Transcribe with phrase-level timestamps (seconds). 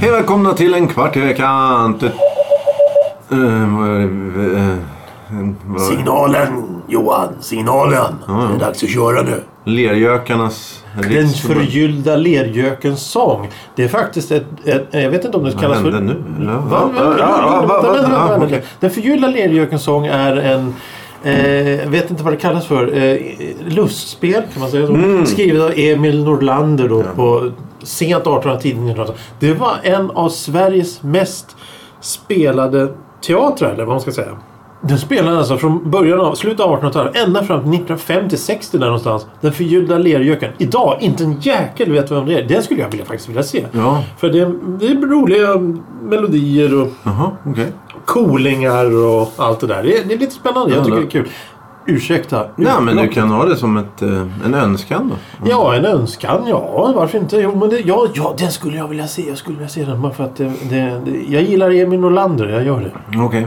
[0.00, 2.00] Hej välkomna till en kvart i veckan.
[2.02, 2.08] Eh?
[3.32, 4.06] Eh,
[5.78, 8.14] Signalen Johan, signalen.
[8.26, 9.42] Det är dags att köra nu.
[9.64, 13.48] Lergökarnas Den förgyllda lergökens sång.
[13.74, 15.92] Det är faktiskt ett, ett jag vet inte om det kallas för...
[15.92, 16.44] hände nu?
[16.44, 16.90] Ja, Va?
[16.96, 17.16] ja, Va?
[17.18, 18.46] ja, ja, va- va- Vänta, vänta, ja, vänta.
[18.46, 18.62] okej.
[18.80, 20.74] Den förgyllda lergökens sång är en
[21.22, 22.96] Eh, jag vet inte vad det kallas för.
[22.96, 23.16] Eh,
[23.68, 24.94] lustspel kan man säga så.
[24.94, 25.26] Mm.
[25.26, 27.50] Skrivet av Emil Nordlander då på
[27.82, 31.56] sent 1800 tidigt 1900 Det var en av Sveriges mest
[32.00, 32.88] spelade
[33.26, 34.28] teatrar, eller vad man ska säga.
[34.80, 39.26] Den spelade alltså från början av, slutet av 1800-talet ända fram till 1950-60 där någonstans.
[39.40, 40.52] Den förgyllda lergöken.
[40.58, 42.42] Idag, inte en jäkel vet vem det är.
[42.48, 43.66] Den skulle jag vilja, faktiskt vilja se.
[43.72, 44.02] Ja.
[44.18, 47.66] För det, det är roliga melodier och Jaha, okej.
[48.04, 49.82] coolingar och allt det där.
[49.82, 50.74] Det är, det är lite spännande.
[50.74, 51.28] Jag tycker det är kul.
[51.88, 52.46] Ursäkta.
[52.56, 55.48] Nej, men du kan ha det som ett, eh, en önskan då.
[55.50, 56.42] Ja, en önskan.
[56.46, 57.36] Ja, varför inte?
[57.36, 59.28] Jo, men det, ja, ja, den skulle jag vilja se.
[59.28, 62.48] Jag skulle vilja se den bara för att det, det, jag gillar Emil Norlander.
[62.48, 63.18] Jag gör det.
[63.20, 63.46] Okej.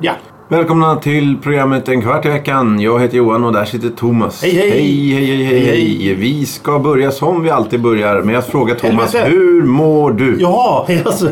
[0.00, 0.12] Ja.
[0.50, 2.80] Välkomna till programmet En kvart i veckan.
[2.80, 4.42] Jag heter Johan och där sitter Thomas.
[4.42, 4.70] Hej, hej.
[4.70, 6.14] Hej, hej, hej, hej, Hej.
[6.14, 9.14] Vi ska börja som vi alltid börjar med att fråga Thomas.
[9.14, 9.36] Helvete.
[9.36, 10.36] Hur mår du?
[10.40, 11.28] Ja, alltså.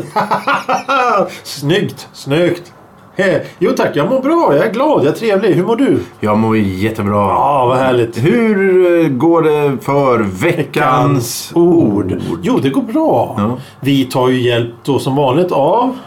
[1.43, 2.73] snyggt, snyggt.
[3.15, 4.55] He, Jo tack, jag mår bra.
[4.55, 5.53] Jag är glad, jag är trevlig.
[5.53, 5.99] Hur mår du?
[6.19, 7.15] Jag mår jättebra.
[7.15, 8.17] Ja, vad härligt.
[8.17, 12.17] Hur eh, går det för veckans ord?
[12.41, 13.35] Jo, det går bra.
[13.37, 13.57] Ja.
[13.81, 15.97] Vi tar ju hjälp då som vanligt av...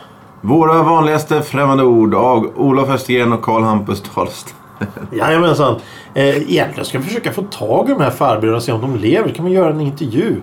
[0.45, 4.55] Våra vanligaste främmande ord av Olof Östergren och Karl Hampus Dahlst.
[5.13, 5.75] Jajamensan.
[6.15, 8.97] Eh, egentligen ska vi försöka få tag i de här farbröderna och se om de
[8.97, 9.29] lever.
[9.31, 10.37] kan man göra en intervju.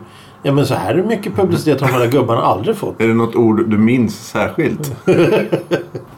[0.44, 3.02] Ja men så här är mycket publicitet har de här gubbarna aldrig fått.
[3.02, 4.96] Är det något ord du minns särskilt?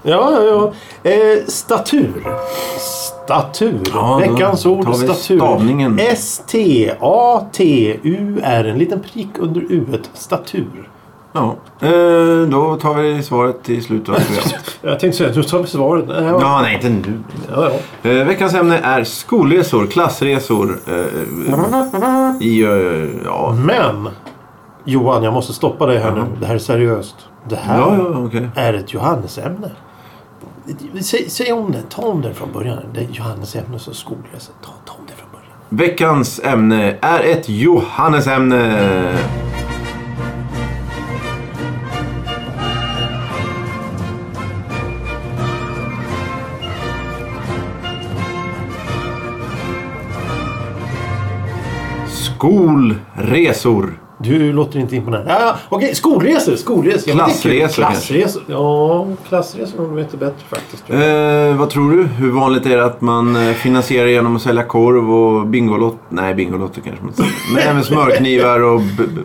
[0.04, 0.72] Ja, ja, ja.
[1.12, 2.28] Eh, statur.
[2.78, 3.80] Statur.
[3.94, 5.38] Ja, Veckans ord statur.
[5.38, 6.00] stavningen.
[6.00, 6.95] S-T-A-T-U-R.
[8.66, 9.86] En liten prick under U.
[10.14, 10.89] Statur.
[11.33, 11.55] Ja.
[11.80, 14.77] Eh, då tar vi svaret slutet av programmet.
[14.81, 16.05] Jag tänkte säga, nu tar vi svaret.
[16.08, 16.61] Ja, ja.
[16.61, 17.19] Nej inte nu.
[17.55, 17.71] ja,
[18.02, 18.09] ja.
[18.09, 20.80] Eh, veckans ämne är skolresor, klassresor.
[20.87, 22.61] Eh, I,
[23.25, 23.55] ja.
[23.65, 24.09] Men
[24.86, 26.23] Johan, jag måste stoppa dig här nu.
[26.39, 27.15] Det här är seriöst.
[27.49, 28.49] Det här okej.
[28.55, 29.71] är ett Johannesämne.
[31.02, 31.81] Säg, säg om det.
[31.89, 32.77] Ta om det från början.
[32.93, 34.52] Det är Johannesämne och skolresa.
[34.61, 35.53] Ta, ta om det från början.
[35.69, 39.17] Veckans ämne är ett Johannesämne.
[52.42, 53.94] Skolresor.
[54.18, 55.26] Du låter inte imponerad.
[55.30, 56.56] Ja, okej, skolresor.
[56.56, 57.10] Skolresor.
[57.12, 57.16] Är.
[57.16, 58.44] Klassresor Klassresor.
[58.48, 60.90] Ja, klassresor de inte bättre faktiskt.
[60.90, 62.04] Eh, vad tror du?
[62.04, 65.98] Hur vanligt är det att man eh, finansierar genom att sälja korv och Bingolott?
[66.10, 67.36] Nej, Bingolotter kanske man inte säljer.
[67.56, 68.82] Men även smörknivar och...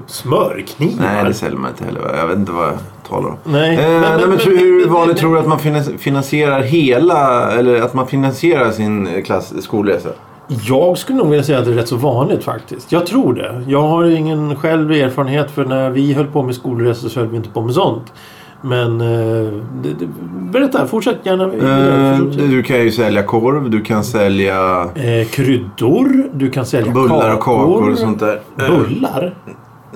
[0.07, 1.05] Smörknivar.
[1.05, 2.17] Nej, det säljer man inte heller.
[2.17, 2.75] Jag vet inte vad jag
[3.09, 3.37] talar om.
[3.45, 7.51] Nej, Eh, men- nej, men, men- hur vanligt tror du att man finan- finansierar hela...
[7.53, 10.09] Eller att man finansierar sin eh, klass, skolresa?
[10.49, 12.93] Jag skulle nog vilja säga att det är rätt så vanligt faktiskt.
[12.93, 13.63] Jag tror det.
[13.69, 17.37] Jag har ingen själv erfarenhet för när vi höll på med skolresor så höll vi
[17.37, 18.13] inte på med sånt.
[18.61, 19.53] Men eh,
[19.83, 20.09] det, det,
[20.53, 21.45] berätta, fortsätt gärna.
[21.45, 26.31] Eh, du kan ju sälja korv, du kan sälja Eh, kryddor.
[26.33, 28.41] Du kan sälja bullar och kakor och sånt där.
[28.59, 29.35] Eh, Bullar?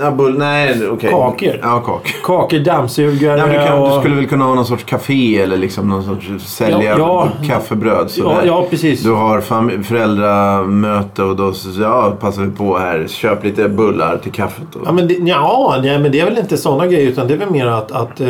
[0.00, 1.11] Ja, bull, nej, okej.
[1.11, 1.59] Kakor.
[1.62, 2.00] Ja, kakor.
[2.25, 3.91] Kakor, dammsugare Ja, du, kan, och...
[3.91, 7.47] du skulle väl kunna ha någon sorts café eller liksom någon sorts sälja Ja, ja.
[7.47, 8.10] kaffebröd.
[8.10, 8.31] sådär.
[8.31, 9.03] Ja, ja, precis.
[9.03, 9.41] Du har
[9.83, 13.06] föräldramöte och då ja, passar vi på här.
[13.09, 14.75] Köp lite bullar till kaffet.
[14.75, 14.83] Och...
[14.87, 17.39] Ja, men det, ja, nej, men det är väl inte sådana grejer utan det är
[17.39, 18.28] väl mer att, att eh,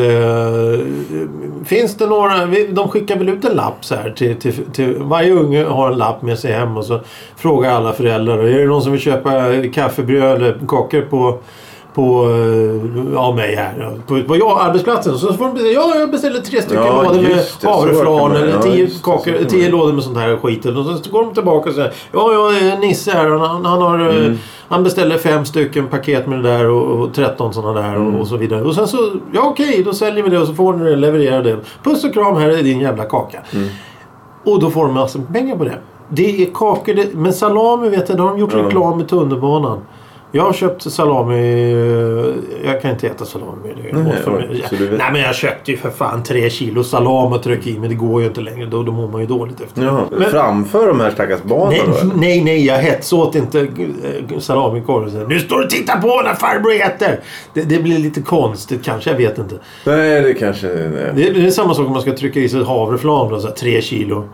[1.64, 5.32] finns det några, de skickar väl ut en lapp så här till, till, till varje
[5.32, 7.00] unge har en lapp med sig hem och så
[7.36, 9.30] frågar alla föräldrar är det någon som vill köpa
[9.74, 11.38] kaffebröd eller kakor på
[11.94, 13.92] på eh, ja, mig här.
[14.06, 15.18] På, på ja, arbetsplatsen.
[15.18, 18.62] Så får de beställa, ja, jag beställer tre stycken Ja, lådor med havreflarn eller ja,
[18.62, 20.66] tio, kakor, tio lådor med sånt här skit.
[20.66, 23.28] Och så går de tillbaka och säger ja, jag är Nisse här.
[23.30, 24.38] Han, han, har, eh, Mm.
[24.68, 28.14] han beställer fem stycken paket med det där och, och 13 sådana där Mm.
[28.14, 28.62] och, och så vidare.
[28.62, 28.96] Och sen så,
[29.32, 31.56] ja okej, då säljer vi det och så får ni det, leverera det.
[31.84, 33.38] Puss och kram, här är din jävla kaka.
[33.52, 33.68] Mm.
[34.44, 35.78] Och då får de massor med pengar på det.
[36.08, 39.78] Det är kakor, det, men salami vet jag, det har de gjort reklam med tunnelbanan.
[40.32, 41.70] Jag har köpt salami.
[42.64, 43.76] Jag kan inte äta salami mer.
[43.82, 44.64] Det är Nej, för mig.
[44.70, 47.78] du vet- Nej men jag köpte ju för fan tre kilo salam och tryckte i
[47.78, 48.66] men det går ju inte längre.
[48.66, 49.82] Då, då mår man ju dåligt efter.
[49.82, 50.04] Jaha.
[50.10, 52.10] Men- Framför de här stackars barnen Nej, då?
[52.14, 55.10] nej, nej, jag hetsåt inte eh, salamikorv.
[55.10, 57.20] Så, Nu står du och tittar på när farbror äter!
[57.54, 59.54] Det, det blir lite konstigt kanske, jag vet inte.
[59.86, 60.66] Nej, det kanske...
[60.66, 61.12] Nej.
[61.16, 64.24] Det, det är samma sak om man ska trycka i sig havreflarn, tre kilo.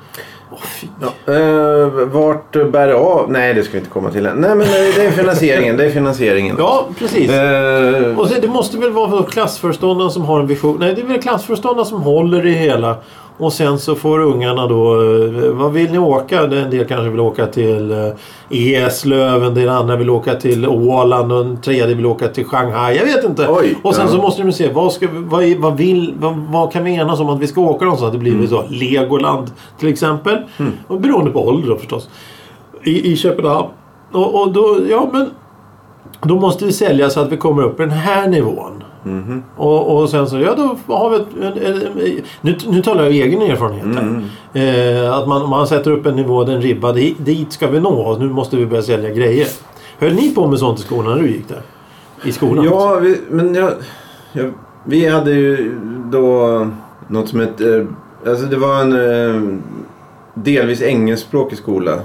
[0.65, 0.87] Fy.
[1.01, 3.31] Ja, eh, vart bär det av?
[3.31, 4.37] Nej, det ska vi inte komma till än.
[4.37, 5.77] Nej, men det det är finansieringen.
[5.77, 6.57] Det är finansieringen.
[6.59, 7.31] Ja, precis.
[7.31, 10.77] Eh, Och så, det måste väl vara klassföreståndaren som har en vision.
[10.81, 12.97] Nej, det är väl klassföreståndaren som håller i hela.
[13.39, 14.95] Och sen så får ungarna då...
[14.95, 16.41] eh, Vad vill ni åka?
[16.43, 18.13] En del kanske vill åka till eh,
[18.51, 19.45] Eslöv.
[19.45, 21.33] En del andra vill åka till Åland.
[21.33, 22.97] Och en tredje vill åka till Shanghai.
[22.97, 23.47] Jag vet inte.
[23.51, 24.13] Oj, och sen ja.
[24.13, 27.29] så måste de se vad, ska, vad, vad, vill, vad, vad kan vi enas om
[27.29, 28.13] att vi ska åka någonstans?
[28.13, 28.47] Det blir Mm.
[28.49, 28.65] så.
[28.69, 30.37] Legoland till exempel.
[30.89, 32.09] Och beroende på ålder då förstås.
[32.85, 33.69] I, i Köpenhamn.
[34.13, 35.31] Och, och då, ja men...
[36.23, 38.85] Då måste vi sälja så att vi kommer upp i den här nivån.
[39.07, 39.43] Mhm.
[39.57, 43.85] Och, och sen så, ja då har vi ett, nu, nu talar jag egen erfarenhet
[43.85, 44.03] här.
[44.03, 45.05] Mm.
[45.05, 48.01] Eh, att man, man sätter upp en nivå, en ribba, dit, dit ska vi nå.
[48.01, 49.47] Och nu måste vi börja sälja grejer.
[49.99, 51.63] Höll ni på med sånt i skolan när du gick där?
[52.25, 52.65] I skolan?
[52.65, 53.73] Ja, vi, men jag,
[54.33, 54.53] jag,
[54.85, 55.79] vi hade ju
[56.13, 56.67] då
[57.09, 57.87] något som hette...
[58.27, 59.59] Alltså det var en eh,
[60.35, 61.99] delvis engelskspråkig skola.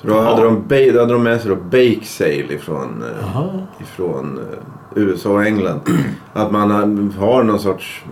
[0.00, 0.24] Så då Jaha.
[0.24, 3.48] hade, de, då hade de med sig då bake sale ifrån, eh, Jaha.
[3.80, 4.58] ifrån eh,
[4.96, 5.80] USA och England.
[6.32, 6.70] Att man
[7.18, 8.04] har, någon sorts...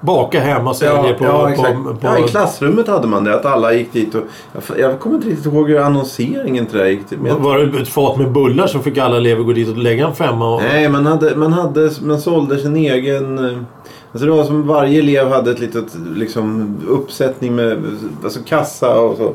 [0.00, 3.34] Baka hemma och sälja på, ja, på, på, ja, i klassrummet hade man det.
[3.34, 4.22] Att alla gick dit och...
[4.52, 7.18] Jag, jag kommer inte riktigt ihåg hur annonseringen till det gick till.
[7.18, 10.06] men Var det ett fat med bullar så fick alla elever gå dit och lägga
[10.06, 10.54] en femma?
[10.54, 13.66] Och, Nej, man, hade, man, hade, man sålde sin egen...
[14.16, 17.82] eh, Alltså det var som varje elev hade ett litet liksom, uppsättning med
[18.24, 19.32] alltså kassa och så.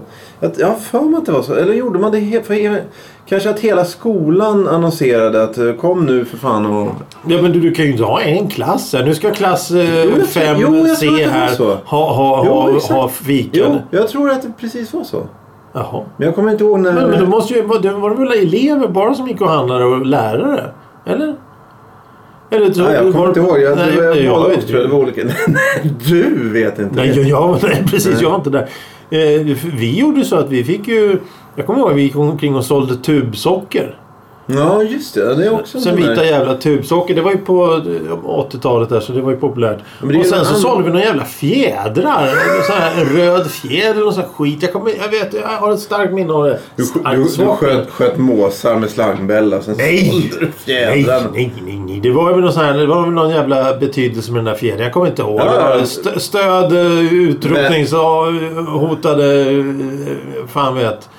[0.60, 1.54] Jag, har för mig att det var så.
[1.54, 2.82] Eller gjorde man det he- för
[3.26, 6.88] Kanske att hela skolan annonserade att eh, kom nu för fan och...
[7.28, 9.06] Ja men du, du kan ju inte ha en klass här.
[9.06, 11.56] Nu ska klass jag tror- 5 jo, jag tror att C det var här
[11.86, 12.94] ha, ha, Jo, ha, exakt.
[12.94, 13.50] ha fika.
[13.54, 15.24] Jo, jag tror att det precis var så.
[15.74, 16.04] Jaha.
[16.18, 16.94] Men jag kommer inte ihåg när...
[16.94, 19.50] Men, men då måste ju, var det var det väl elever bara som gick och
[19.50, 20.70] handlade och lärare?
[21.06, 21.36] Eller?
[22.52, 23.62] Eller tror Nej, jag kommer inte ihåg.
[23.62, 25.22] Jag, nej, det var, nej, jag jag jag det var olika.
[25.48, 26.96] Nej, du vet inte.
[26.96, 28.22] Nej, jag, jag, nej, precis.
[28.22, 28.70] Jag var inte där.
[29.10, 31.18] Eh, vi gjorde så att vi fick ju...
[31.56, 33.98] Jag kommer ihåg att vi gick omkring och sålde tubsocker.
[34.46, 35.36] Ja, just det.
[35.36, 37.16] Det är också Sen en sån där- vita jävla tubsocker.
[37.16, 39.78] Det var ju på eh, 80-talet där så det var ju populärt.
[40.02, 42.30] Det och sen en så sålde vi några jävla fjädrar.
[42.68, 44.58] Så här, en röd fjäder och sån skit.
[44.62, 46.60] Jag, kommer, jag vet, jag har ett starkt minne av det.
[46.76, 46.84] Du,
[47.16, 49.62] du, du sköt, sköt måsar med slangbälla.
[49.62, 50.30] Sen Nej!
[50.32, 52.00] sålde du Nej, nej, nej, nej.
[52.04, 54.56] Det var väl någon, sån här, det var väl någon jävla betydelse med den där
[54.56, 54.84] fjädern.
[54.84, 55.40] Jag kommer inte ihåg.
[55.40, 59.66] Ja, st- stöd, eh, utrotnings och eh, hotade, eh,
[60.48, 61.10] fan vet,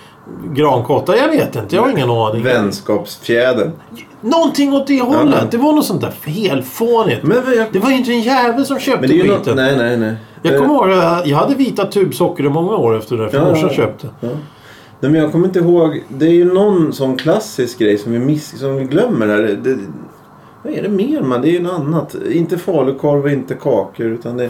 [0.55, 1.15] grankottar.
[1.15, 1.77] Jag vet inte.
[1.77, 2.43] Jag har ingen aning.
[2.43, 3.71] Vänskapsfjädern.
[4.21, 5.35] Någonting åt det hållet.
[5.41, 5.47] ja.
[5.51, 7.23] Det var något sånt där helfånigt.
[7.23, 9.39] Men, jag, Det var ju inte en jävel som köpte ju något...
[9.39, 9.57] skiten.
[9.57, 10.15] Nej, nej, nej.
[10.43, 13.29] Jag kommer ihåg att jag hade vita tubsocker i många år efter det där.
[13.31, 14.07] För Ja, morsan köpte.
[14.21, 14.29] Ja.
[15.01, 16.03] Nej, men jag kommer inte ihåg.
[16.09, 19.27] Det är ju någon sån klassisk grej som vi, miss, som vi glömmer.
[19.27, 19.79] Det, det,
[20.63, 21.43] vad är det mer man?
[21.43, 22.15] Det är ju något annat.
[22.33, 24.49] Inte falukorv och inte kakor utan det...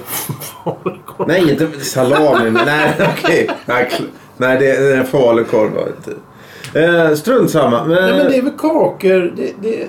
[1.26, 2.50] Nej, inte salami.
[2.50, 3.50] nej, okej.
[3.66, 4.04] Nej, kl-
[4.36, 5.70] nej, det, det är falukorv.
[6.74, 7.84] Eh, strunt samma.
[7.84, 9.32] Men, Nej men det är väl kakor.
[9.36, 9.88] Det, det,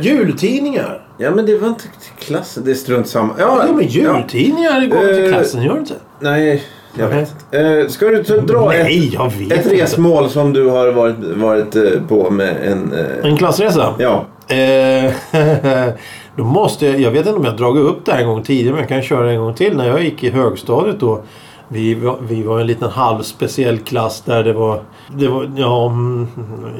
[0.00, 1.06] jultidningar.
[1.18, 2.62] Ja, men det var inte till klassen.
[2.64, 3.34] Det är strunt samma.
[3.38, 5.62] Ja, Ja men jultidningar går till Eh, klassen.
[5.62, 5.94] Gör det inte?
[6.20, 6.62] Nej,
[6.98, 7.34] jag vet.
[7.50, 9.74] Eh, ska du dra ett, Nej, ett inte.
[9.82, 12.92] resmål som du har varit, varit eh, på med en...
[12.92, 13.94] eh, En klassresa?
[13.98, 14.26] Ja.
[14.48, 15.12] Eh,
[16.36, 18.42] då måste jag, jag vet inte om jag har dragit upp det här en gång
[18.42, 19.76] tidigare men jag kan köra en gång till.
[19.76, 21.22] När jag gick i högstadiet då.
[21.68, 24.80] Vi var, vi var en liten halvspeciell klass där det var...
[25.16, 26.26] Det var ja, mm,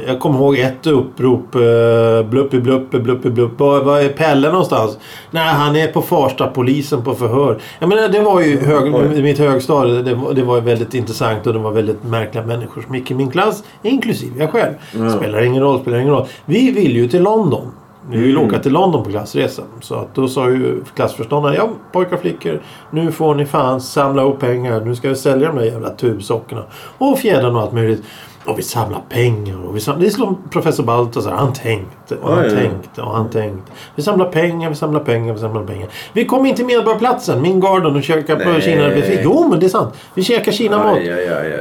[0.07, 1.55] jag kommer ihåg ett upprop.
[1.55, 3.61] Eh, bluppi bluppi bluppi blupp.
[3.61, 4.99] Var, var är Pelle någonstans?
[5.31, 7.59] Nej, han är på Farsta polisen på förhör.
[7.79, 10.03] Jag menar, det var ju hög, mitt högstadie.
[10.03, 13.15] Det var, det var väldigt intressant och det var väldigt märkliga människor som gick i
[13.15, 13.65] min klass.
[13.83, 14.75] Inklusive jag själv.
[15.17, 16.27] Spelar ingen roll, spelar ingen roll.
[16.45, 17.73] Vi vill ju till London.
[18.11, 19.63] Vi vill åka till London på klassresa.
[19.81, 21.57] Så att då sa ju klassförståndaren.
[21.57, 22.63] Ja pojkar och flickor.
[22.91, 24.81] Nu får ni fan samla ihop pengar.
[24.81, 26.63] Nu ska vi sälja de där jävla tubsockorna.
[26.99, 28.03] Och fjädrarna och allt möjligt.
[28.49, 29.67] Och vi samlar pengar.
[29.67, 31.33] Och vi samlar, det är som professor Baltasar.
[31.33, 33.73] Han tänkte och han tänkte och han tänkte.
[33.95, 35.89] Vi samlar pengar, vi samlar pengar, vi samlar pengar.
[36.13, 37.43] Vi kom in till Medborgarplatsen.
[37.43, 38.61] Min garden och käkade på.
[38.61, 38.91] Kina.
[39.23, 39.95] Jo men det är sant.
[40.15, 40.99] Vi käkar Kina-mat.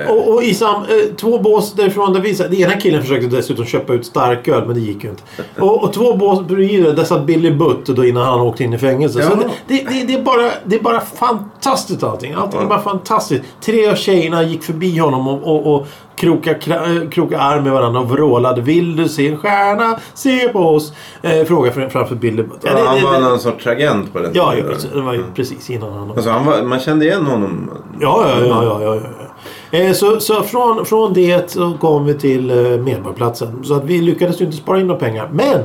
[0.10, 2.34] Och, och i sam, eh, två bås därifrån där vi.
[2.34, 5.24] Den ena killen försökte dessutom köpa ut starköl men det gick ju inte.
[5.60, 8.78] Och, och två bås bredvid där satt Billy Butt då innan han åkte in i
[8.78, 9.22] fängelse.
[9.22, 12.34] Så det, det, det, det, är bara, det är bara fantastiskt allting.
[12.34, 13.44] Allting är bara fantastiskt.
[13.62, 15.88] Tre av tjejerna gick förbi honom och, och, och
[16.18, 20.00] krokade eh, kroka arm med varandra och vrålade Vill du se en stjärna?
[20.14, 20.94] Se på oss!
[21.22, 22.48] Eh, fråga för, framför Butt.
[22.62, 24.72] Ja, han var någon sorts agent på den Ja, tiden.
[24.92, 26.12] ja, det var ju precis innan han...
[26.12, 27.70] Alltså, han var, man kände igen honom.
[28.00, 28.64] Ja, ja, ja.
[28.64, 29.78] ja, ja, ja.
[29.80, 33.64] Eh, Så, så från, från det så kom vi till eh, Medborgarplatsen.
[33.64, 35.30] Så att vi lyckades ju inte spara in några pengar.
[35.32, 35.60] Men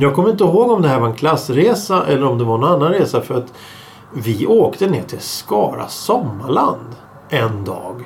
[0.00, 2.72] jag kommer inte ihåg om det här var en klassresa eller om det var någon
[2.72, 3.20] annan resa.
[3.20, 3.52] För att
[4.12, 6.86] vi åkte ner till Skara Sommarland
[7.28, 8.04] en dag.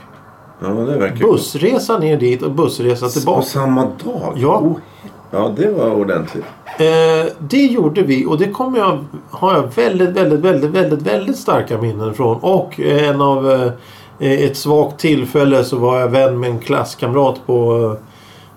[0.63, 3.43] Ja, det verkar Bussresa ner dit och bussresa På tillbaka.
[3.43, 4.33] samma dag?
[4.37, 4.59] Ja.
[4.59, 4.77] Oh,
[5.31, 6.45] ja, det var ordentligt.
[6.79, 11.37] Eh, det gjorde vi och det kommer jag, har jag väldigt, väldigt, väldigt, väldigt, väldigt
[11.39, 12.37] starka minnen från.
[12.37, 13.71] Och eh, en av eh,
[14.19, 18.07] ett svagt tillfälle så var jag vän med en klasskamrat på, eh,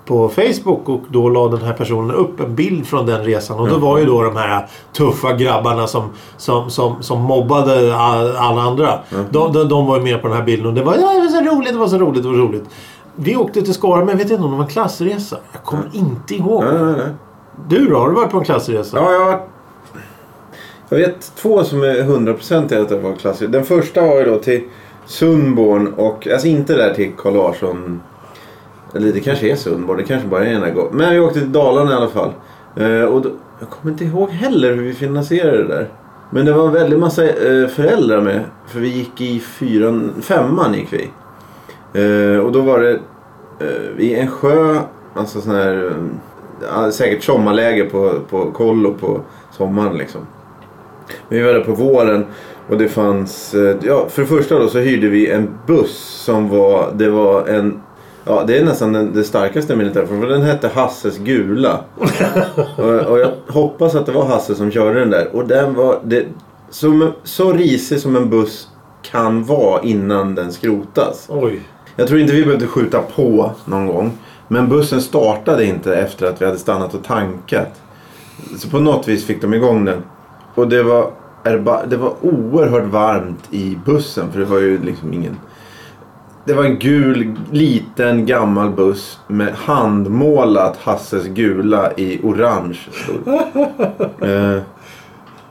[0.06, 3.60] på Facebook och då la den här personen upp en bild från den resan.
[3.60, 8.36] Och då var ju då de här tuffa grabbarna som, som, som, som mobbade all-
[8.36, 9.00] alla andra.
[9.32, 11.20] De, de, de var ju med på den här bilden och det var, ja, det
[11.20, 12.64] var så roligt, det var så roligt, det var roligt.
[13.16, 15.38] Vi åkte till Skara men jag vet inte om det var en klassresa.
[15.52, 16.64] Jag kommer inte ihåg.
[16.64, 17.08] Nej, nej, nej.
[17.68, 17.98] Du då?
[17.98, 18.98] Har du varit på en klassresa?
[18.98, 19.40] Ja, jag,
[20.90, 23.52] jag vet två som är hundraprocentiga att det var klassiker.
[23.52, 24.64] Den första var ju då till
[25.06, 28.02] Sundborn och, alltså inte där till Carl Larsson.
[28.96, 30.92] Eller det kanske är Sundborn, det kanske bara är ena gången.
[30.94, 32.32] Men vi åkte till Dalarna i alla fall.
[32.76, 35.90] Eh, och då, jag kommer inte ihåg heller hur vi finansierade det där.
[36.30, 38.42] Men det var en väldig massa eh, föräldrar med.
[38.68, 41.10] För vi gick i fyran, femman gick vi.
[42.02, 43.00] Eh, och då var det
[43.60, 44.80] eh, i en sjö,
[45.14, 45.94] alltså sån här,
[46.62, 49.22] eh, säkert sommarläger på, på kollo på
[49.52, 50.22] sommaren liksom.
[51.30, 52.26] Men vi var där på våren
[52.70, 56.50] och det fanns, eh, ja för det första då så hyrde vi en buss som
[56.50, 57.82] var, det var en
[58.26, 60.22] Ja, det är nästan den, det starkaste minnet därifrån.
[60.22, 61.80] För den hette Hasses Gula.
[62.78, 65.36] och, och jag hoppas att det var Hasse som körde den där.
[65.36, 66.26] Och den var det,
[66.70, 68.68] som, så risig som en buss
[69.02, 71.28] kan vara innan den skrotas.
[71.30, 71.62] Oj.
[71.96, 74.12] Jag tror inte vi behövde skjuta på någon gång.
[74.48, 77.82] Men bussen startade inte efter att vi hade stannat och tankat.
[78.58, 80.04] Så på något vis fick de igång den.
[80.56, 81.12] Och det var,
[81.88, 84.32] det var oerhört varmt i bussen.
[84.32, 85.38] För det var ju liksom ingen...
[86.46, 92.80] Det var en gul, liten, gammal buss med handmålat Hasses Gula i orange.
[94.22, 94.62] eh,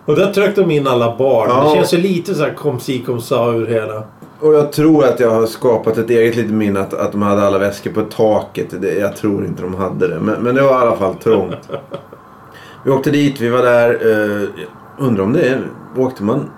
[0.05, 1.51] Och där tryckte de in alla barn.
[1.51, 1.65] Ja.
[1.65, 4.03] Det känns ju lite så här kom si kom sa ur hela.
[4.41, 7.47] Och jag tror att jag har skapat ett eget litet minne att, att de hade
[7.47, 8.83] alla väskor på taket.
[8.83, 10.21] Det, jag tror inte de hade det.
[10.21, 11.71] Men, men det var i alla fall trångt.
[12.85, 13.91] Vi åkte dit, vi var där.
[13.91, 14.49] Eh,
[14.99, 15.61] undrar om det är...
[15.97, 16.51] Åkte man...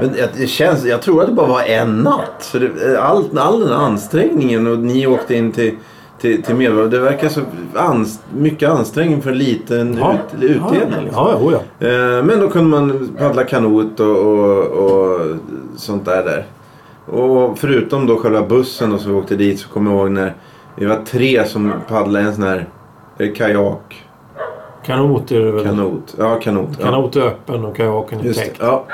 [0.00, 2.44] Men det, känns, jag tror att det bara var en natt.
[2.52, 5.74] För det, all, all den ansträngningen och ni åkte in till,
[6.20, 6.88] till, till Medborgare.
[6.90, 7.40] Det verkar så
[7.74, 11.04] ans, mycket ansträngning för en liten ut, utdelning.
[11.04, 11.08] liksom.
[11.14, 11.86] Ja, ja, ja.
[11.88, 15.20] Eh, Men då kunde man paddla kanot och, och, och
[15.76, 16.44] sånt där där.
[17.18, 20.34] Och förutom då själva bussen och så vi åkte dit så kommer jag ihåg när
[20.76, 22.68] vi var tre som paddlade en sån här
[23.18, 24.04] är det kajak,
[24.86, 25.64] Kanot är det väl?
[25.64, 26.14] kanot.
[26.18, 26.68] Ja, kanot.
[26.78, 26.84] Ja.
[26.84, 28.56] Kanot är öppen och kajaken är täckt.
[28.60, 28.84] ja.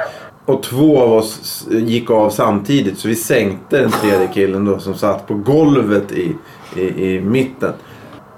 [0.48, 4.94] Och två av oss gick av samtidigt så vi sänkte den tredje killen då som
[4.94, 6.36] satt på golvet i,
[6.76, 7.72] i, i mitten.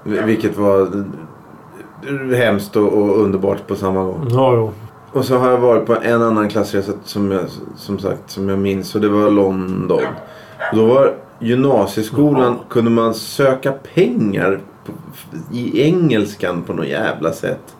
[0.03, 1.05] Vilket var
[2.35, 4.27] hemskt och, och underbart på samma gång.
[4.29, 4.71] Ja, jo.
[5.11, 7.43] Och så har jag varit på en annan klassresa som jag,
[7.75, 10.03] som sagt, som jag minns och det var London.
[10.71, 14.91] Och då var gymnasieskolan, kunde man söka pengar på,
[15.51, 17.75] i engelskan på något jävla sätt.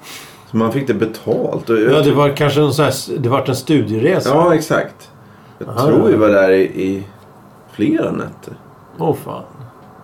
[0.51, 1.69] Så man fick det betalt.
[1.69, 4.29] Och Ja, det var kanske en sån här, det var en studieresa.
[4.29, 5.09] ja exakt.
[5.57, 5.87] Jag Aha.
[5.87, 7.03] tror vi var där i, i
[7.71, 8.53] flera nätter.
[8.97, 9.43] Åh fan.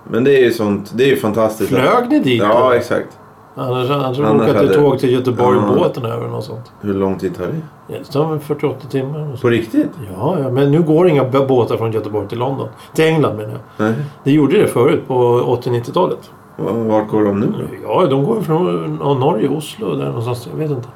[0.10, 1.70] Men det är ju sånt, det är ju fantastiskt.
[1.70, 2.72] Flög ni dit Ja då?
[2.72, 3.18] exakt.
[3.56, 5.76] Annars, annars, Annars till hade- tåg till Göteborg Ja.
[5.76, 6.72] båten över och något sånt.
[6.82, 7.62] Hur lång tid tar det?
[7.88, 9.38] Ja, Det tar väl 48 timmar.
[9.42, 9.90] På riktigt?
[10.18, 12.68] Ja, ja, men nu går inga båtar från Göteborg till London.
[12.94, 13.86] Till England menar jag.
[13.86, 13.94] Nej.
[14.24, 16.30] Det gjorde det förut på 80-90-talet.
[16.58, 17.64] Vart går de nu då?
[17.84, 20.48] Ja, de går från Norge, Oslo där någonstans.
[20.52, 20.88] Jag vet inte.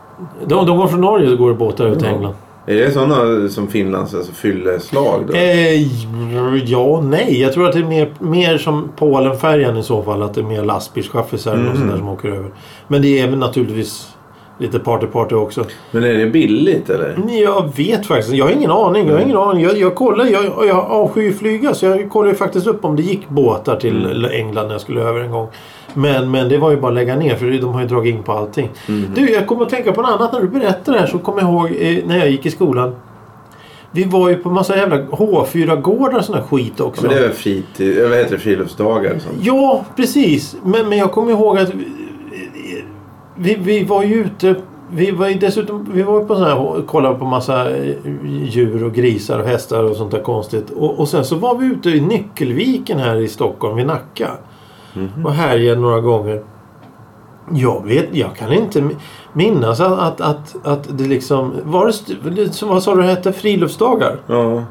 [0.46, 2.14] De, de går från Norge och går båtar ut till Ja.
[2.16, 2.34] England.
[2.66, 5.34] Är det sådana som Finlands alltså fylleslag då?
[5.34, 5.82] Eh,
[6.72, 7.42] ja, nej.
[7.42, 10.24] Jag tror att det är mer, mer som Polenfärjan i så fall.
[10.24, 11.76] Att det är mer lastbilschaffisar och Mhm.
[11.78, 12.52] sånt där som åker över.
[12.88, 14.11] Men det är även naturligtvis
[14.62, 15.66] lite party-party också.
[15.92, 17.18] Men är det billigt eller?
[17.44, 19.08] Jag vet faktiskt Jag har ingen aning.
[19.08, 19.64] Jag har ingen aning.
[19.64, 20.26] Jag, jag kollar.
[20.26, 21.74] Jag, jag avskyr flyga.
[21.74, 24.26] Så jag kollade faktiskt upp om det gick båtar till Mm.
[24.32, 25.48] England när jag skulle över en gång.
[25.94, 27.36] Men, men det var ju bara att lägga ner.
[27.36, 28.70] För de har ju dragit in på allting.
[28.88, 29.12] Mm.
[29.16, 31.08] Du, jag kommer att tänka på något annat när du berättar det här.
[31.08, 32.96] Så kommer jag ihåg eh, när jag gick i skolan.
[33.94, 37.02] Vi var ju på massa jävla H4-gårdar och sån här skit också.
[37.02, 39.36] Men det är väl fritid, eller vad heter det, friluftsdagar sånt?
[39.42, 40.56] Ja, precis.
[40.64, 41.70] Men, men jag kommer ihåg att
[43.42, 44.56] vi, vi, var ju ute
[44.94, 47.96] vi var ju dessutom vi var på sån här, kollade på massa eh,
[48.26, 50.70] djur och grisar och hästar och sånt där konstigt.
[50.70, 54.32] Och, och sen så var vi ute i Nyckelviken här i Stockholm vid Nacka.
[55.26, 56.44] Och härjade några gånger.
[57.54, 58.96] Jag vet, jag kan inte mi-
[59.34, 61.54] minnas att, att, att, att det liksom...
[61.64, 61.92] Var
[62.36, 63.34] det, vad sa du det hette?
[63.34, 64.20] Friluftsdagar?
[64.28, 64.64] Ja.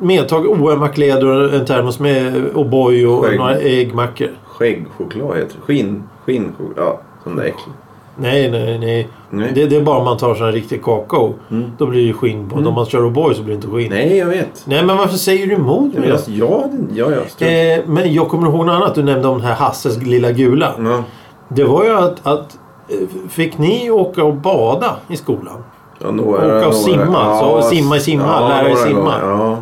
[0.00, 3.38] Medtag oömma kläder och en termos med O'boy och Skägg.
[3.38, 4.28] några äggmackor.
[4.44, 5.60] Skäggchoklad heter det.
[5.60, 6.02] Skinn.
[6.26, 6.86] Skinnchoklad.
[6.86, 7.74] Ja, sån där äcklig.
[8.16, 9.08] Nej, nej, nej.
[9.30, 9.52] Nej.
[9.54, 11.34] Det, det är bara om man tar sån här riktig kakao.
[11.78, 12.56] Då blir det skinn på.
[12.56, 13.90] Om man kör O'boy så blir det inte skinn.
[13.90, 14.62] Nej, jag vet.
[14.64, 16.14] Nej, men varför säger du emot mig då?
[16.16, 16.28] vet.
[16.28, 16.64] Ja,
[16.94, 17.06] ja,
[17.38, 17.46] ja.
[17.46, 18.94] Eh, men jag kommer ihåg något annat.
[18.94, 20.72] Du nämnde om den här Hasses lilla gula.
[20.78, 21.02] Ja.
[21.48, 22.96] Det var ju att, att eh,
[23.28, 25.64] Fick ni åka och bada i skolan?
[26.04, 29.14] Ja, några, Åka och några- simma, så simma i simhall, lära dig några simma.
[29.22, 29.56] Ja.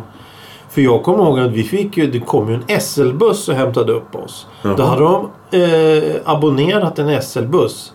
[0.69, 3.91] För jag kommer ihåg att vi fick ju, det kom ju en SL-buss och hämtade
[3.93, 4.47] upp oss.
[4.63, 4.85] Då Jaha.
[4.87, 5.27] hade de
[5.63, 7.93] eh, abonnerat en SL-buss.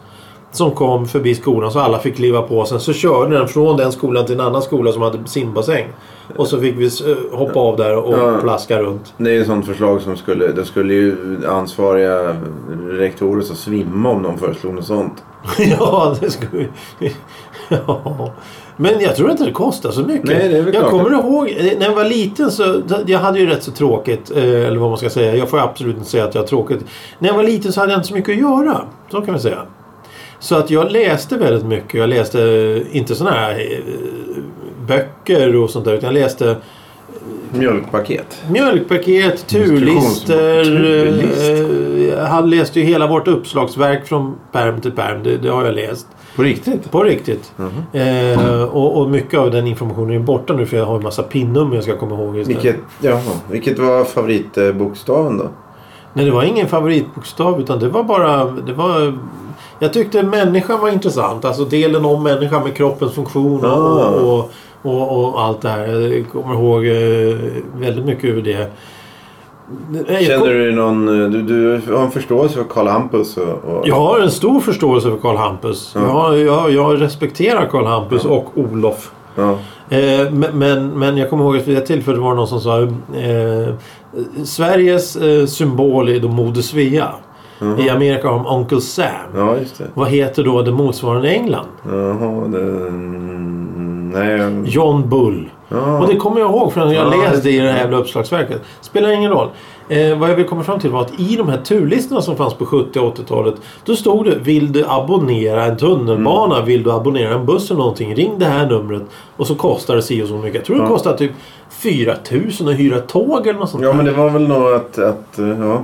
[0.56, 2.64] Som kom förbi skolan så alla fick kliva på.
[2.64, 5.86] Sen så körde den från den skolan till en annan skola som hade simbassäng.
[6.36, 8.38] Och så fick vi eh, hoppa av där och Ja.
[8.42, 9.14] plaska runt.
[9.18, 10.46] Det är ett sånt förslag som skulle...
[10.52, 11.16] Det skulle ju
[11.48, 12.36] ansvariga
[12.90, 15.24] rektorer så svimma om de föreslog något sånt.
[15.78, 16.66] ja, det skulle
[17.68, 18.30] ja.
[18.76, 20.24] Men jag tror inte det kostar så mycket.
[20.28, 20.90] Nej, jag klart.
[20.90, 22.82] kommer ihåg eh, när jag var liten så...
[23.06, 24.30] Jag hade ju rätt så tråkigt.
[24.36, 25.36] eh, Eller vad man ska säga.
[25.36, 26.84] Jag får absolut inte säga att jag har tråkigt.
[27.18, 28.80] När jag var liten så hade jag inte så mycket att göra.
[29.10, 29.58] Så kan vi säga.
[30.46, 31.94] Så att jag läste väldigt mycket.
[31.94, 33.94] Jag läste eh, inte sådana här eh,
[34.86, 35.92] böcker och sånt där.
[35.92, 36.56] Utan jag läste
[37.52, 38.42] Mjölkpaket.
[38.50, 40.64] Mjölkpaket, turlister.
[40.64, 42.12] Turlist.
[42.18, 45.22] eh, Han läste ju hela vårt uppslagsverk från perm till perm.
[45.22, 46.06] Det, det har jag läst.
[46.36, 46.90] På riktigt?
[46.90, 47.52] På riktigt.
[47.92, 51.22] Eh, och, och mycket av den informationen är borta nu för jag har en massa
[51.22, 52.64] pinnummer jag ska komma ihåg istället.
[52.64, 55.48] Vilket, jaha, vilket var favoritbokstaven då?
[56.12, 58.44] Nej, det var ingen favoritbokstav utan det var bara...
[58.44, 59.18] Det var,
[59.78, 61.44] jag tyckte människan var intressant.
[61.44, 64.08] Alltså delen om människan med kroppens funktion och, Ah.
[64.10, 64.50] och,
[64.82, 65.86] och, och allt det här.
[65.88, 67.36] Jag kommer ihåg eh,
[67.80, 68.70] väldigt mycket ur det.
[70.26, 71.06] Känner kom- du någon...
[71.06, 73.64] Du, du har en förståelse för Karl Hampus och...
[73.64, 75.92] och Jag har en stor förståelse för Karl Hampus.
[75.94, 79.10] Jag, jag, jag respekterar Karl Hampus och Olof.
[79.36, 79.50] ja.
[79.88, 82.60] Eh, men- men, men jag kommer ihåg att vid ett tillfälle var det någon som
[82.60, 83.74] sa eh,
[84.44, 87.08] Sveriges eh, symbol är då Moder Svea.
[87.78, 89.06] I Amerika har de Uncle Sam.
[89.36, 89.84] ja, just det.
[89.94, 91.66] Vad heter då det motsvarande i England?
[91.88, 92.90] Jaha, det...
[94.12, 94.62] Nej.
[94.64, 95.50] John Bull.
[95.68, 95.98] Ja.
[95.98, 97.96] Och det kommer jag ihåg från när jag Ja, läste i det här det- jävla
[97.96, 98.62] uppslagsverket.
[98.80, 99.48] Spelar ingen roll.
[99.88, 102.54] Eh, vad jag vill komma fram till var att i de här turlistorna som fanns
[102.54, 103.54] på 70 och 80-talet.
[103.84, 106.54] Då stod det Vill du abonnera en tunnelbana?
[106.54, 106.66] Mm.
[106.66, 108.14] Vill du abonnera en buss eller någonting?
[108.14, 109.02] Ring det här numret.
[109.36, 110.54] Och så kostar det si och så mycket.
[110.54, 110.88] Jag tror det Ja.
[110.88, 111.32] kostar typ
[111.70, 114.98] 4000 att hyra tåg eller något sånt Ja, men det var väl nog att...
[114.98, 115.82] att eh, ja.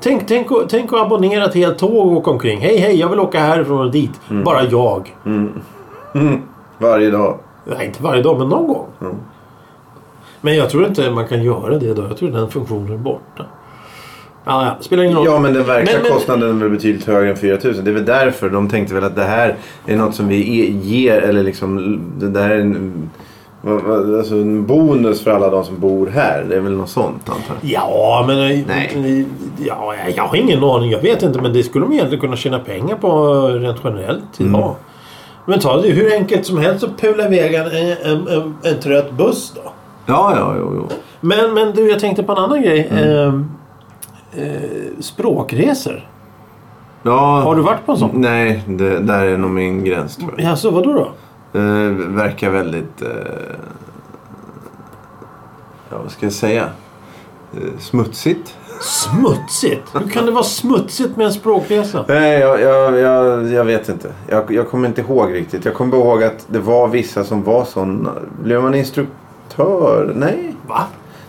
[0.00, 2.60] Tänk, tänk, tänk att abonnera ett helt tåg och åka omkring.
[2.60, 4.20] Hej hej, jag vill åka härifrån och dit.
[4.44, 5.14] Bara jag.
[5.26, 5.52] Mm.
[6.78, 7.38] Varje dag.
[7.64, 8.86] Nej, inte varje dag, men någon gång.
[9.00, 9.14] Mm.
[10.40, 12.02] Men jag tror inte man kan göra det då.
[12.02, 13.44] Jag tror den funktionen är borta.
[14.44, 14.76] Ja, ja.
[14.80, 15.26] Spelar ingen roll.
[15.26, 17.84] Ja, men den verkliga Men- men- kostnaden är väl betydligt högre än 4000.
[17.84, 19.56] Det är väl därför de tänkte väl att det här
[19.86, 22.00] är något som vi e- ger eller liksom...
[22.18, 23.10] Det där är en,
[24.18, 26.46] alltså en bonus för alla de som bor här.
[26.48, 27.70] Det är väl något sånt antar jag.
[27.70, 28.36] Ja, men...
[28.66, 29.26] Nej.
[29.58, 30.90] Ja, jag har ingen aning.
[30.90, 31.40] Jag vet inte.
[31.40, 34.62] Men det skulle de egentligen kunna tjäna pengar på rent generellt idag.
[34.62, 34.74] Mm.
[35.46, 39.12] Men ta det hur enkelt som helst att pula iväg en, en, en, en trött
[39.12, 39.72] buss då.
[40.06, 40.88] Ja, ja, jo, jo.
[41.20, 42.88] Men, men du, jag tänkte på en annan grej.
[42.90, 43.48] Mm.
[44.34, 46.08] Eh, eh, språkresor.
[47.02, 48.10] Ja, Har du varit på en sån?
[48.14, 50.50] Nej, det där är nog min gräns tror jag.
[50.50, 51.08] Ja, så vadå då?
[51.56, 53.02] Det verkar väldigt...
[53.02, 53.08] Eh,
[55.90, 56.68] ja, vad ska jag säga?
[57.54, 58.56] Eh, smutsigt.
[58.80, 59.82] Smutsigt?
[59.94, 62.04] Hur kan det vara smutsigt med en språkresa?
[62.08, 64.08] Nej, jag, jag, jag, jag vet inte.
[64.28, 65.64] Jag, jag kommer inte ihåg riktigt.
[65.64, 68.12] Jag kommer ihåg att det var vissa som var sådana.
[68.42, 70.12] Blev man instruktör?
[70.16, 70.54] Nej.
[70.68, 70.82] Va?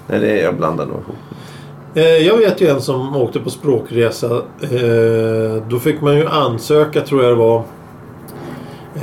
[0.08, 1.16] Nej, det är jag blandar nog ihop.
[1.94, 4.28] Eh, Jag vet ju en som åkte på språkresa.
[4.62, 7.64] Eh, Då fick man ju ansöka tror jag det var.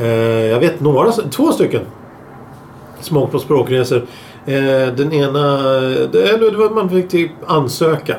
[0.00, 1.80] Eh, Jag vet några, två stycken.
[3.00, 4.02] Som åkt på språkresor.
[4.46, 5.56] Eh, Den ena,
[6.12, 8.16] det det var man fick typ ansöka.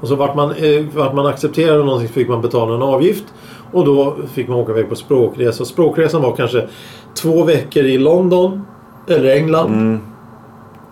[0.00, 3.24] Och så vart man, eh, vart man accepterade någonting så fick man betala en avgift.
[3.72, 5.64] Och då fick man åka iväg på språkresa.
[5.64, 6.66] Språkresan var kanske
[7.14, 8.62] två veckor i London.
[9.08, 9.66] Eller England.
[9.72, 10.00] Mm.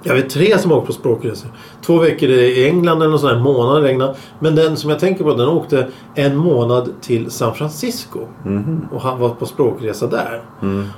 [0.04, 1.50] Jag vet tre som åkt på språkresor.
[1.86, 4.14] Två veckor i England eller någon sån månad England.
[4.40, 8.18] Men den som jag tänker på den åkte en månad till San Francisco.
[8.92, 10.42] Och han var på språkresa där.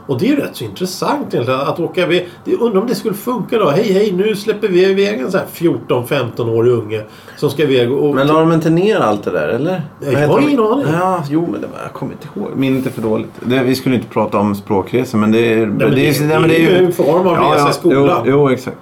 [0.07, 2.29] Och det är ju rätt så intressant egentligen att åka iväg.
[2.45, 3.71] Det- Undrar om det skulle funka då.
[3.71, 5.47] Hej hej nu släpper vi iväg en sån här
[5.89, 7.03] 14-15-årig unge.
[7.37, 8.15] Som ska iväg och...
[8.15, 9.83] Men la de inte ner allt det där eller?
[10.01, 10.87] Jag har ingen aning.
[10.93, 12.49] Ja, jo men det var, jag kommer inte ihåg.
[12.57, 13.31] Minnet är för dåligt.
[13.41, 15.57] Det, vi skulle inte prata om språkresor men det är...
[15.57, 18.23] Nej, men det, det, nej, men är ju en form av resa i skolan.
[18.27, 18.77] Jo, jo exakt.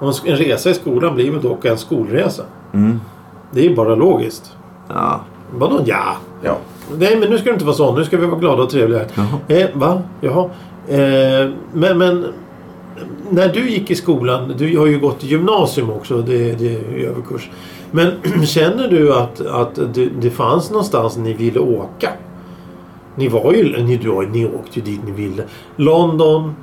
[0.00, 2.42] Och En resa i skolan blir väl dock en skolresa.
[2.72, 3.00] Mm.
[3.50, 4.52] Det är ju bara logiskt.
[4.88, 5.20] Ja.
[5.54, 6.16] Vadå ja?
[6.42, 6.56] ja.
[6.98, 7.94] Nej men nu ska det inte vara så.
[7.96, 9.00] Nu ska vi vara glada och trevliga.
[9.14, 9.26] Jaha.
[9.48, 10.02] Eh, va?
[10.20, 10.44] Jaha.
[10.88, 12.26] Eh, men, men
[13.30, 14.54] när du gick i skolan.
[14.58, 16.22] Du har ju gått i gymnasium också.
[16.22, 17.50] Det, det är överkurs.
[17.90, 18.12] Men
[18.46, 22.10] känner du att, att det, det fanns någonstans ni ville åka?
[23.14, 23.82] Ni var ju...
[23.84, 25.42] Ni, du, ni åkte ju dit ni ville.
[25.76, 26.54] London,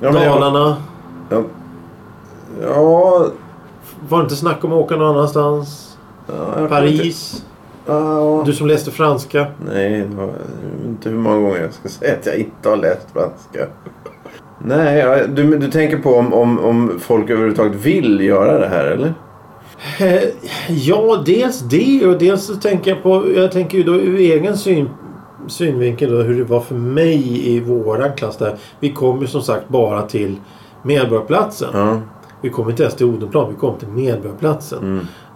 [0.00, 0.76] Ja, men jag- Dalarna.
[2.62, 3.26] Ja.
[4.08, 5.98] Var det inte snack om att åka någon annanstans?
[6.26, 7.44] ja jag Paris?
[7.86, 8.42] Ja.
[8.46, 9.46] Du som läste franska?
[9.72, 10.30] Nej, det var
[10.86, 13.66] inte hur många gånger jag ska säga att jag inte har läst franska.
[14.58, 19.14] Nej, du, du tänker på om, om, om folk överhuvudtaget vill göra det här eller?
[20.00, 20.22] Eh,
[20.68, 23.32] Ja, dels det och dels så tänker jag på...
[23.36, 24.88] Jag tänker ju då ur egen syn,
[25.46, 28.56] synvinkel då hur det var för mig i våran klass där.
[28.80, 30.36] Vi kom ju som sagt bara till
[30.82, 31.68] Medborgarplatsen.
[31.72, 32.00] Ja.
[32.44, 34.78] Vi kom inte ens till Odenplan, vi kom till Medborgarplatsen.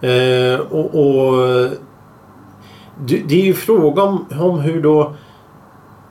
[0.01, 0.53] Mm.
[0.53, 1.33] Eh, och, och
[3.05, 5.13] det, är ju fråga om, om hur då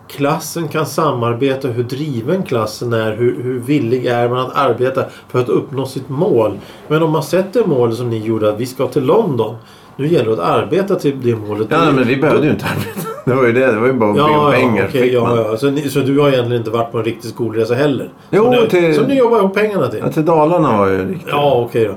[0.09, 5.41] klassen kan samarbeta, hur driven klassen är, hur, hur villig är man att arbeta för
[5.41, 6.59] att uppnå sitt mål.
[6.89, 9.57] Men om man sätter mål som ni gjorde, att vi ska till London.
[9.97, 11.67] Nu gäller det att arbeta till det målet.
[11.71, 13.08] Ja, nej, men vi behövde ju inte arbeta.
[13.29, 13.67] Det var ju det.
[13.73, 14.83] Det var ju bara att be om Ja, pengar.
[14.83, 15.57] ja, fick ja, ja.
[15.57, 18.11] Så, ni, så du har egentligen inte varit på en riktig skolresa heller?
[18.31, 20.01] Jo, som, du, till- som ni jobbar ihop pengarna till?
[20.05, 21.29] Ja, till Dalarna var ju riktigt.
[21.31, 21.95] Ja, okej då.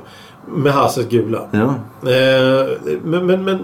[0.57, 1.41] Med Hasses gula.
[1.51, 1.59] Ja.
[2.09, 2.67] Eh,
[3.03, 3.59] men men, men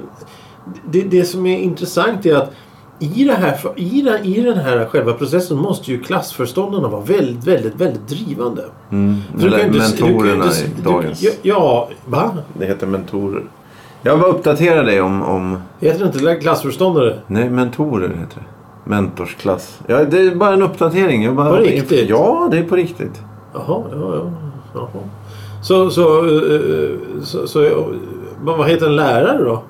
[0.92, 2.52] det, det som är intressant är att
[3.00, 7.48] i, det här, i, den, I den här själva processen måste ju klassföreståndarna vara väldigt,
[7.48, 8.64] väldigt, väldigt drivande.
[8.92, 9.16] Mm.
[9.38, 11.22] För du kan Eller ju inte- du kan ju mentorerna i du- dagens.
[11.24, 12.32] Ja, ja, va?
[12.54, 13.44] Det heter mentorer.
[14.08, 15.58] Jag bara uppdatera dig om, om...
[15.80, 17.20] Heter det inte klassföreståndare?
[17.28, 18.90] Nej, mentorer heter det.
[18.90, 19.80] Mentorsklass.
[19.88, 21.24] Ja, det är bara en uppdatering.
[21.24, 21.50] Jag bara...
[21.50, 22.10] På riktigt?
[22.10, 23.22] Ja, det är på riktigt.
[23.54, 24.32] Jaha, ja, ja.
[24.74, 25.04] Jaha.
[25.62, 26.92] Så, så, eh,
[27.24, 27.72] så, så, eh,
[28.42, 29.64] vad vad heter en lärare då?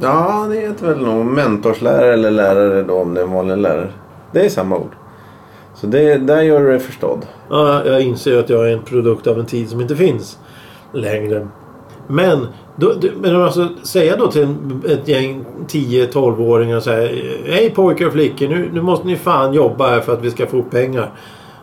[0.00, 3.88] Ja, det heter väl nog mentorslärare eller lärare då om det är en vanlig lärare.
[4.32, 4.92] Det är samma ord.
[5.74, 7.26] Så det, där gör du dig förstådd.
[7.50, 10.38] Ja, jag inser att jag är en produkt av en tid som inte finns
[10.92, 11.48] längre.
[12.06, 14.48] Men, då, då- men alltså, säga då till
[14.88, 17.22] ett gäng 10-12-åringar så här.
[17.46, 20.46] Hej pojkar och flickor, nu, nu måste ni fan jobba här för att vi ska
[20.46, 21.10] få pengar.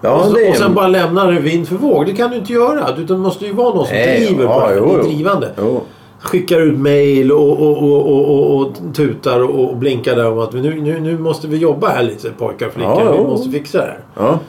[0.02, 2.06] Ja, och, så, det och sen bara lämna det vind för våg.
[2.06, 2.90] Det kan du inte göra.
[2.98, 4.76] Utan det måste ju vara någon som Nej, driver ja, på det.
[4.78, 5.50] jo, Det drivande.
[5.58, 5.82] Jo.
[6.20, 10.40] Skickar ut mail och, och, och, och, och, och tutar och, och blinkar där om
[10.40, 13.02] att nu, nu, nu måste vi jobba här lite pojkar och flickor.
[13.06, 14.00] Ja, vi måste fixa det här.
[14.16, 14.40] Ja.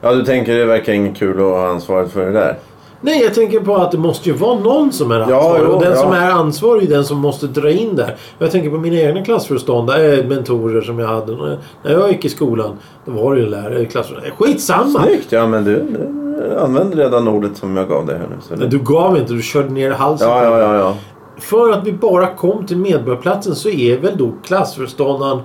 [0.00, 2.56] ja, du tänker det verkar inget kul att ha ansvaret för det där.
[3.00, 5.62] Nej, jag tänker på att det måste ju vara någon som är ansvarig.
[5.66, 5.96] jo, och den ja.
[5.96, 8.16] som är ansvarig är den som måste dra in där.
[8.38, 11.36] Jag tänker på mina egna klassföreståndare, eh, mentorer som jag hade.
[11.36, 14.32] När- jag gick i skolan, då var det ju lärare i klassrummet.
[14.38, 15.02] Skitsamma!
[15.02, 15.32] Snyggt!
[15.32, 18.36] Ja, men du, du använder redan ordet som jag gav dig här nu.
[18.48, 18.66] Så det...
[18.66, 20.96] du gav inte, du körde ner halsen Ja, ja, ja, ja.
[21.38, 25.40] För att vi bara kom till Medborgarplatsen så är väl då klassföreståndaren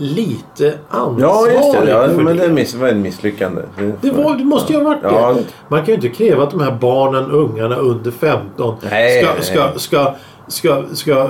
[0.00, 1.90] lite ansvarig Ja, just det.
[1.90, 2.46] Ja, men det.
[2.46, 3.62] det miss, var ett misslyckande.
[4.00, 5.08] Det, var, det måste ju ha varit det.
[5.08, 5.34] Ja.
[5.68, 9.42] Man kan ju inte kräva att de här barnen, ungarna under 15 Nej, ska, nej.
[9.42, 10.14] ska, ska,
[10.48, 11.28] ska, ska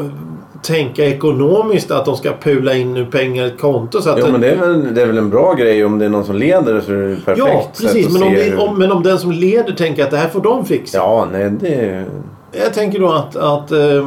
[0.62, 4.00] tänka ekonomiskt att de ska pula in nu pengar i ett konto.
[4.02, 5.98] Så att Jo, det- men det är, väl, det är väl en bra grej om
[5.98, 8.12] det är någon som leder det så är det perfekt ja, precis.
[8.12, 10.40] Men om, det, hur- om, men om den som leder tänker att det här får
[10.40, 10.98] de fixa.
[10.98, 12.04] Ja, nej det...
[12.52, 14.06] Jag tänker då att, att eh,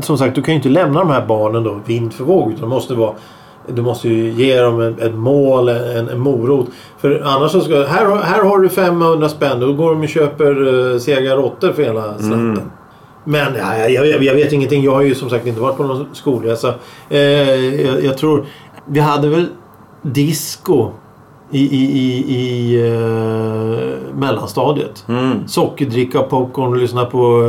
[0.00, 2.52] som sagt, du kan ju inte lämna de här barnen då vind för våg.
[2.52, 3.12] Utan måste vara,
[3.66, 6.66] du måste ju ge dem ett, ett mål, en, en morot.
[6.98, 9.60] För annars så ska här, här har du 500 spänn.
[9.60, 12.70] Då går de och köper uh, sega råttor för hela slanten.
[13.24, 14.82] Men ja, jag, jag, jag vet ingenting.
[14.82, 16.74] Jag har ju som sagt inte varit på någon skolresa.
[17.08, 17.20] Eh,
[17.86, 18.46] jag, jag tror...
[18.86, 19.46] Vi hade väl
[20.02, 20.90] disco
[21.50, 25.04] i, i, i, i eh, mellanstadiet.
[25.08, 25.48] Mm.
[25.48, 27.42] Sockerdricka, popcorn och lyssna på...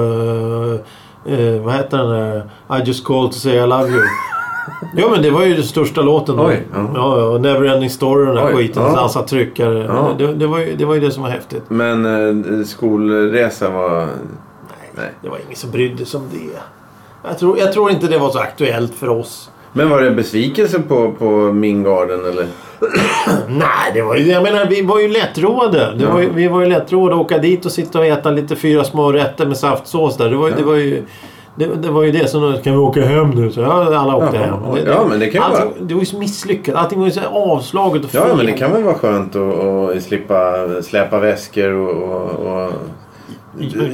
[0.79, 0.85] eh,
[1.25, 2.43] eh, vad heter den där?
[2.79, 4.01] I just called to say I love you.
[4.95, 6.45] ja men det var ju den största låten då.
[6.45, 6.91] Oj, ja.
[6.95, 7.19] ja.
[7.19, 8.83] ja, Neverending Story den där Oj, skiten.
[8.83, 8.95] ja.
[8.95, 9.83] Dansa tryckare.
[9.83, 10.15] Ja.
[10.17, 11.63] Det, det, var ju, det var ju det som var häftigt.
[11.67, 12.05] Men
[12.59, 14.07] eh, skolresa var...
[14.97, 15.11] Nej.
[15.21, 16.59] Det var ingen som brydde sig om det.
[17.27, 19.49] Jag tror, jag tror inte det var så aktuellt för oss.
[19.77, 22.47] Men var det besvikelse på, på min garden eller?
[23.47, 25.93] Nej, det var ju, jag menar vi var ju lättroade.
[25.97, 28.55] Det var ju, vi var ju lättroade att åka dit och sitta och äta lite
[28.55, 30.29] fyra små rätter med saftsås där.
[30.29, 31.03] Det var, ju- det var ju...
[31.57, 32.53] Det, det var ju det som...
[32.63, 33.51] Kan vi åka hem nu?
[33.51, 34.85] Så ja, alla åkte Jaha, hem.
[34.85, 36.75] ja, men det kan allting, vara- Det var ju så misslyckat.
[36.75, 38.37] Allting var ju så avslaget och Ja, fel.
[38.37, 39.59] men det kan väl vara skönt att,
[39.95, 41.91] att slippa släpa väskor och,
[42.29, 42.71] och, och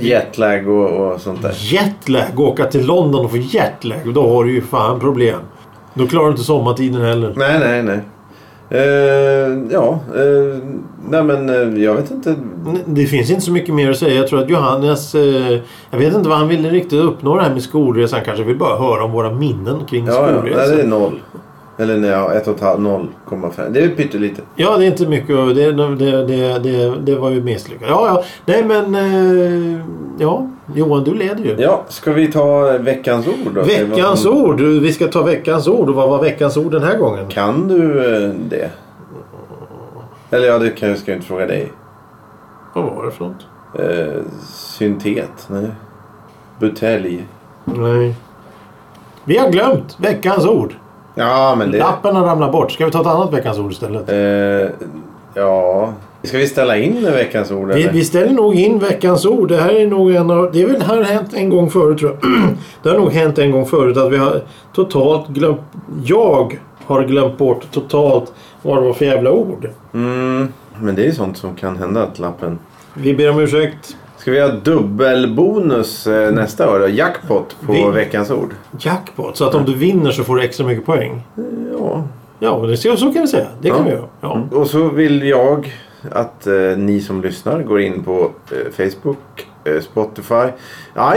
[0.02, 1.54] jetlag och, och sånt där.
[1.58, 2.39] Jetlag.
[2.39, 4.13] Åka till London och få jetlag.
[4.13, 5.39] Då har du ju fan problem.
[5.93, 7.34] Då klarar du inte sommartiden heller.
[7.36, 7.99] Nej, nej, nej.
[8.69, 10.58] Eh, ja, eh,
[11.10, 12.36] nej men eh, jag vet inte.
[12.86, 14.13] Det finns inte så mycket mer att säga.
[14.13, 15.15] Jag tror att Johannes...
[15.91, 18.17] Jag vet inte vad han ville riktigt uppnå det här med skolresan.
[18.17, 20.67] Han kanske vill bara höra om våra minnen kring Ja, ja skolresan.
[20.67, 21.19] nej, det är noll.
[21.77, 23.69] Eller nej, ja, ett och ett halvt, 0,5.
[23.69, 24.41] Det är pyttelite.
[24.55, 25.55] Ja, det är inte mycket.
[25.55, 27.89] Det, det, det, det, det var ju misslyckat.
[27.89, 28.23] Ja, ja.
[28.45, 28.95] Nej, men...
[28.95, 29.81] Eh,
[30.19, 31.55] ja, Johan, du leder ju.
[31.60, 33.62] Ja, ska vi ta veckans ord då?
[33.62, 34.62] Veckans ord.
[34.62, 35.89] Vi ska ta veckans ord.
[35.89, 37.27] Och vad var veckans ord den här gången?
[37.27, 38.69] Kan du eh, det?
[40.29, 41.71] Eller ja, det kan jag ska inte fråga dig.
[42.73, 43.45] Vad var det för något?
[43.79, 44.21] Eh,
[44.53, 45.47] syntet?
[45.47, 45.69] Nej.
[46.60, 47.25] Butelj?
[47.65, 48.15] Nej.
[49.23, 50.75] Vi har glömt veckans ord.
[51.15, 51.78] Ja, men det...
[51.78, 52.71] Lappen har ramlat bort.
[52.71, 54.10] Ska vi ta ett annat veckans ord istället?
[54.10, 54.69] Eh,
[55.34, 55.93] ja...
[56.24, 59.50] Ska vi ställa in veckans ord Vi, vi ställer nog in veckans ord.
[59.50, 60.52] Det här är nog en av...
[60.54, 62.32] Det är väl har hänt en gång förut tror jag.
[62.84, 64.41] Det har nog hänt en gång förut att vi har
[64.74, 65.62] totalt glömt...
[66.04, 69.69] Jag har glömt bort totalt vad det var för jävla ord.
[69.93, 70.47] Mm,
[70.80, 72.60] men det är ju sånt som kan hända att lappen...
[72.93, 73.97] Vi ber om ursäkt.
[74.21, 76.88] Ska vi ha dubbelbonus eh, nästa år då?
[76.88, 78.49] Jackpot på Vi- veckans ord?
[78.79, 79.38] Jackpot.
[79.38, 81.21] Så att om du vinner så får du extra mycket poäng.
[81.79, 82.03] Ja.
[82.39, 83.47] Ja, men det, så kan vi säga.
[83.62, 83.84] Det kan Ja.
[83.84, 84.05] vi göra.
[84.21, 84.57] Ja.
[84.57, 85.73] Och så vill jag
[86.12, 90.45] att eh, ni som lyssnar går in på eh, Facebook, eh, Spotify,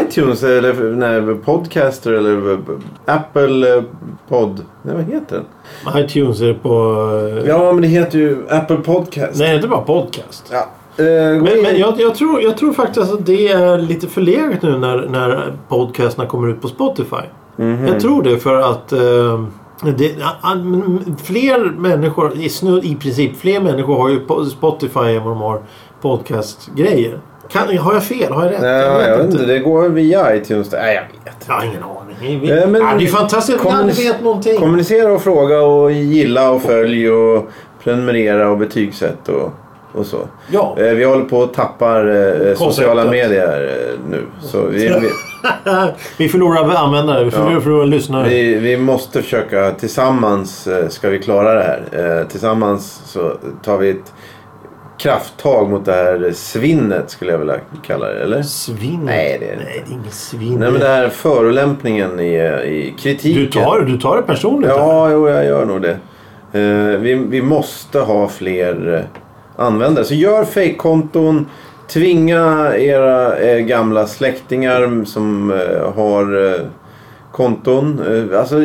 [0.00, 2.58] iTunes eller nej, Podcaster eller
[3.06, 3.82] Apple eh,
[4.28, 4.64] Pod...
[4.82, 5.42] Nej, vad heter
[5.94, 6.04] den?
[6.04, 6.70] iTunes är på...
[7.42, 9.38] eh, Ja, men det heter ju Apple Podcast.
[9.38, 10.48] Nej, inte bara podcast.
[10.52, 10.66] Ja.
[10.96, 14.78] Eh, Men, men jag, jag, tror, jag tror faktiskt att det är lite förlegat nu
[14.78, 17.16] när, när podcasterna kommer ut på Spotify.
[17.56, 17.86] Mhm.
[17.86, 19.44] Jag tror det för att eh,
[19.96, 20.14] det,
[21.24, 22.50] fler människor, i,
[22.82, 25.60] i princip fler människor har ju po- Spotify än vad de har
[26.02, 27.18] podcastgrejer.
[27.48, 28.32] Kan, har jag fel?
[28.32, 28.60] Har jag rätt?
[28.60, 29.46] Nej, jag vet inte.
[29.46, 30.72] Det går via iTunes.
[30.72, 31.44] Nej, jag vet.
[31.48, 32.40] Jag har ingen aning.
[32.40, 34.58] Vi, Eh, men- ja, det är fantastiskt att Kommunis- vet någonting.
[34.60, 37.48] Kommunicera och fråga och gilla och följ och
[37.84, 39.52] prenumerera och betygsätt och,
[39.94, 40.18] och så.
[40.50, 40.76] Ja.
[40.78, 44.22] Eh, Vi håller på att tappa eh, sociala medier eh, nu.
[44.40, 45.10] Så vi, vi,
[46.16, 47.24] vi förlorar användare.
[47.24, 47.60] Vi förlorar, Ja.
[47.60, 48.28] förlorar lyssnare.
[48.28, 52.18] vi, vi måste försöka tillsammans eh, ska vi klara det här.
[52.20, 53.32] Eh, Tillsammans så
[53.64, 54.12] tar vi ett
[54.98, 58.22] krafttag mot det här svinnet skulle jag vilja kalla det.
[58.22, 58.42] Eller?
[58.42, 59.00] Svinn.
[59.04, 60.58] Nej, det är Nej, det är ingen svinn.
[60.58, 63.42] Nej men det här förolämpningen i, i kritiken.
[63.42, 64.70] du, tar, du tar det personligt.
[64.70, 64.80] eller?
[64.80, 65.96] Ja, jo, jag gör nog det.
[66.60, 69.00] Eh, vi, vi måste ha fler eh,
[69.56, 70.04] användare.
[70.04, 71.46] Så gör fejkkonton.
[71.88, 76.60] Tvinga era eh, gamla släktingar som eh, har eh,
[77.32, 78.00] konton.
[78.32, 78.64] Eh, alltså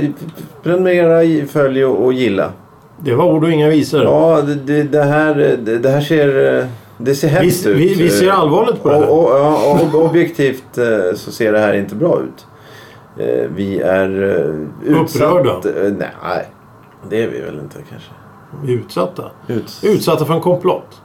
[0.64, 2.52] prenumerera, följ och, och gilla.
[2.98, 4.04] Det var ord och inga visor.
[4.04, 6.58] Ja, det, det, det, här, det, det här ser...
[6.60, 6.66] eh,
[6.98, 7.78] Det ser hemskt vi, ut.
[7.98, 9.12] vi, vi ser allvarligt på det Och, här.
[9.12, 12.46] och, ja, och objektivt eh, så ser det här inte bra ut.
[13.56, 14.10] Vi är
[14.86, 15.22] utsatt...
[15.22, 15.62] Upprörda?
[16.24, 16.46] Nej,
[17.10, 18.10] det är vi väl inte kanske.
[18.66, 19.32] Utsatta.
[19.48, 19.80] Ut...
[19.84, 21.02] Utsatta för en komplott.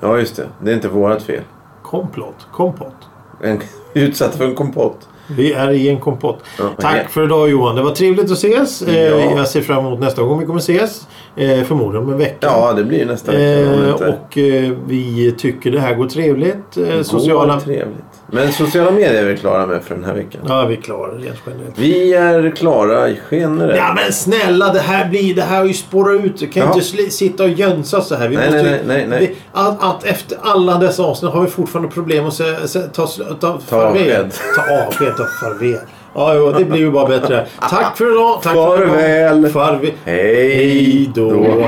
[0.00, 0.48] Ja, just det.
[0.62, 1.42] Det är inte vårat fel.
[1.82, 2.46] Komplott.
[2.52, 3.08] Kompott.
[3.40, 3.60] En...
[3.94, 5.08] Utsatt för en kompott.
[5.36, 6.38] Vi är i en kompott.
[6.58, 7.76] Ja, Tack för idag Johan.
[7.76, 8.82] Det var trevligt att ses.
[8.82, 9.36] Eh, Ja.
[9.36, 11.06] Jag ser fram emot nästa gång vi kommer ses.
[11.36, 12.36] Eh, Förmodligen om en vecka.
[12.46, 13.44] Ja, det blir nästa vecka.
[13.44, 14.38] Eh, och
[14.86, 16.74] vi tycker det här går trevligt.
[16.74, 17.60] Går sociala...
[17.60, 18.04] Trevligt.
[18.34, 20.40] Men sociala medier är vi klara med för den här veckan.
[20.48, 21.78] Ja, vi klarar det rent generellt.
[21.78, 23.76] Vi är klara generellt.
[23.76, 26.42] Ja men snälla det här blir det här har ju spårat ut.
[26.42, 26.74] Vi kan Ja.
[26.74, 28.28] inte sitta och jönsa så här.
[28.28, 29.18] Vi Nej, måste nej, nej, nej.
[29.20, 33.06] Vi, att, att efter alla dessa avsnitt har vi fortfarande problem att se, se, ta,
[33.40, 33.92] ta, farväl.
[34.24, 34.32] avsked.
[34.56, 35.21] Ta avsked.
[35.22, 35.78] Ta farväl.
[36.14, 37.46] Ja, jo, det blir ju bara bättre.
[37.70, 38.42] Tack för idag.
[38.42, 39.38] Tack För Farväl.
[39.38, 39.52] idag.
[39.52, 39.92] Farväl.
[40.04, 41.66] Hej då.